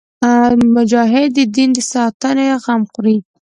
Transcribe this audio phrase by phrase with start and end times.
[0.75, 3.17] مجاهد د دین د ساتنې غم خوري.